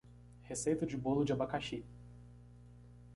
Receita 0.49 0.83
de 0.83 0.97
bolo 0.97 1.23
de 1.23 1.31
abacaxi. 1.31 1.85